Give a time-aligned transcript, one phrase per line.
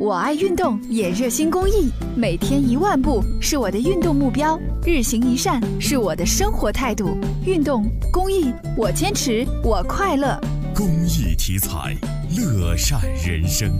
[0.00, 7.18] 我爱运动，也热心公益，每天一万步是我的运动目标，日行一善是我的生活态度。
[7.44, 10.40] 运动公益，我坚持，我快乐。
[10.74, 11.94] 公益题材，
[12.34, 13.70] 乐善人生。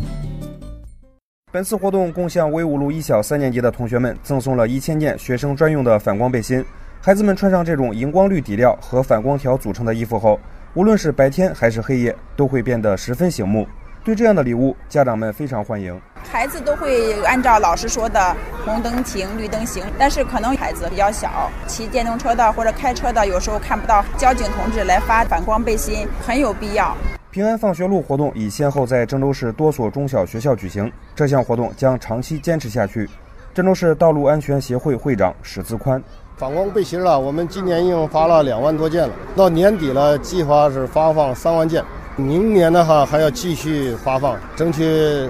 [1.51, 6.63] 本次活动共向威武路一小三年级的同学们赠送了一千件学生专用的反光背心。
[7.01, 10.39] 孩子们穿上这种荧光绿底料和反光条组成的衣服后，
[10.75, 13.67] 无论是白天还是黑夜，都会变得十分醒目。
[14.03, 16.01] 对这样的礼物，家长们非常欢迎。
[16.31, 18.35] 孩子都会按照老师说的
[18.65, 19.85] 红灯停，绿灯行。
[19.99, 26.97] 但是可能孩子比较小，骑电动车的或者开车的，有时候看不到交警同志来发反光背心，很有必要。
[27.31, 33.09] 平安放学路活动已先后在郑州市多所中小学校举行，这项活动将长期坚持下去。
[33.53, 36.03] 郑州市道路安全协会会长史自宽：
[36.39, 41.85] 反光背心了，我们今年已经发了两万多件了，到年底了，计划是发放三万件。
[42.21, 44.85] 明年的话还要继续发放，争取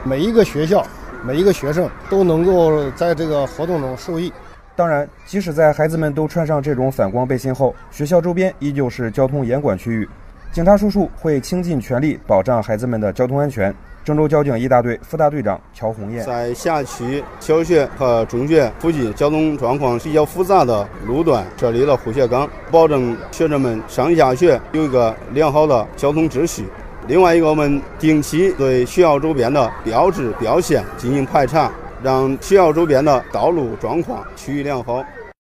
[0.05, 0.85] 每一个学校、
[1.25, 4.33] 每一个学生都能够在这个活动中受益。
[4.77, 10.09] 当然，即使在孩子们都穿上这种反光背心后，学校周边依旧是交通严管区域，
[10.53, 13.75] 警察叔叔会倾尽全力保障孩子们的交通安全。
[14.03, 26.65] 郑州交警一大队副大队长乔红艳在辖区小学和中学附近交通状况比较复杂的路段设立了护学岗，保证学生们上下学有一个良好的交通秩序。
[27.07, 31.71] 另外一个，我们定期对学校周边的标志标线进行排查，
[32.03, 35.05] 让学校周边的道路状况趋于良好。